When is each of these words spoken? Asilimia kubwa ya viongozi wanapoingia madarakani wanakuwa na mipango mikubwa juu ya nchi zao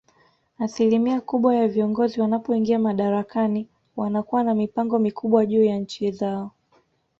Asilimia 0.59 1.21
kubwa 1.21 1.55
ya 1.55 1.67
viongozi 1.67 2.21
wanapoingia 2.21 2.79
madarakani 2.79 3.67
wanakuwa 3.95 4.43
na 4.43 4.55
mipango 4.55 4.99
mikubwa 4.99 5.45
juu 5.45 5.63
ya 5.63 5.77
nchi 5.77 6.11
zao 6.11 6.51